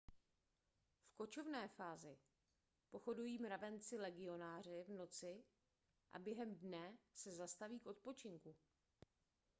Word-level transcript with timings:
v 1.09 1.13
kočovné 1.13 1.67
fázi 1.67 2.17
pochodují 2.89 3.39
mravenci 3.39 3.97
legionáři 3.97 4.83
v 4.87 4.89
noci 4.89 5.43
a 6.11 6.19
během 6.19 6.55
dne 6.55 6.97
se 7.15 7.31
zastaví 7.35 7.79
k 7.79 7.85
odpočinku 7.87 8.55